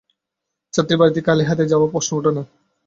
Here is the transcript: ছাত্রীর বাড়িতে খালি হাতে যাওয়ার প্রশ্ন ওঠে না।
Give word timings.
ছাত্রীর 0.73 0.99
বাড়িতে 0.99 1.19
খালি 1.27 1.43
হাতে 1.45 1.63
যাওয়ার 1.71 1.91
প্রশ্ন 1.93 2.11
ওঠে 2.17 2.31
না। 2.31 2.43